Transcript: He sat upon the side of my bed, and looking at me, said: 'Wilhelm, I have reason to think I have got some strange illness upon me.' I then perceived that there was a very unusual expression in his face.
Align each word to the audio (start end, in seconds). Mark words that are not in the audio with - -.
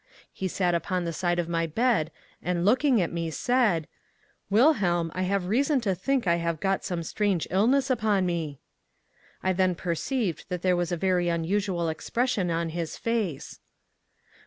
He 0.33 0.47
sat 0.47 0.73
upon 0.73 1.05
the 1.05 1.13
side 1.13 1.37
of 1.37 1.47
my 1.47 1.67
bed, 1.67 2.09
and 2.41 2.65
looking 2.65 2.99
at 2.99 3.13
me, 3.13 3.29
said: 3.29 3.87
'Wilhelm, 4.49 5.11
I 5.13 5.21
have 5.21 5.45
reason 5.45 5.79
to 5.81 5.93
think 5.93 6.25
I 6.25 6.37
have 6.37 6.59
got 6.59 6.83
some 6.83 7.03
strange 7.03 7.47
illness 7.51 7.91
upon 7.91 8.25
me.' 8.25 8.59
I 9.43 9.53
then 9.53 9.75
perceived 9.75 10.45
that 10.49 10.63
there 10.63 10.75
was 10.75 10.91
a 10.91 10.97
very 10.97 11.29
unusual 11.29 11.87
expression 11.87 12.49
in 12.49 12.69
his 12.69 12.97
face. 12.97 13.59